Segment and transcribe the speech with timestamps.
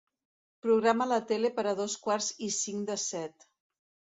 [0.65, 3.51] Programa la tele per a dos quarts i cinc de set.